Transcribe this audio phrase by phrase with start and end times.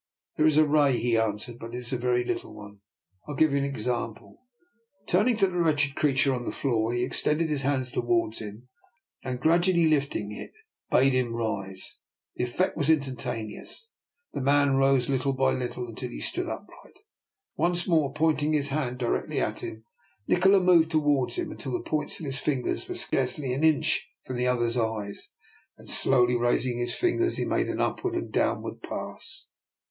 [0.35, 2.79] ""There is a ray," he answered, *' but it is a very little one.
[3.27, 4.41] I will give you an example."
[5.05, 8.67] Turning to the wretched creature on the floor, he extended his hand towards him,
[9.23, 10.53] and, gradually lifting it,
[10.89, 11.99] bade him rise.
[12.35, 13.91] The effect was instantaneous.
[14.33, 16.97] The man rose little by little until he stood upright.
[17.55, 18.15] Once more 18 270 I>R NIKOLA'S EXPERIMENT.
[18.17, 19.85] pointing his hand directly at him,
[20.27, 24.37] Nikola moved towards him, until the points of his fingers were scarcely an inch from
[24.37, 25.29] the other's eyes.
[25.77, 29.45] Then slowly raising his fingers he made an upward and a downward pass.